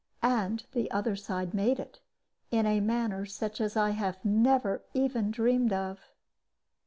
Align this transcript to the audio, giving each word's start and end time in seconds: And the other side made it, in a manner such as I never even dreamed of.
And 0.23 0.65
the 0.71 0.89
other 0.89 1.15
side 1.15 1.53
made 1.53 1.79
it, 1.79 1.99
in 2.49 2.65
a 2.65 2.79
manner 2.79 3.23
such 3.27 3.61
as 3.61 3.77
I 3.77 4.15
never 4.23 4.83
even 4.95 5.29
dreamed 5.29 5.73
of. 5.73 5.99